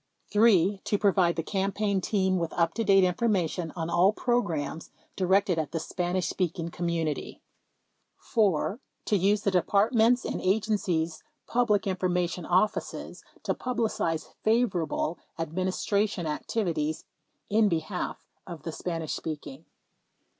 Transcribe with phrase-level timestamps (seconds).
[0.31, 0.81] 3.
[0.83, 5.59] To provide the campaign team with up to date informa tion on all programs directed
[5.59, 7.39] at the Spanish speaking com munity.
[8.17, 8.79] 4.
[9.05, 17.05] To use the Departments and Agencies public information offices to publicize favorable Administration activities
[17.51, 19.65] in be half of the Spanish speaking.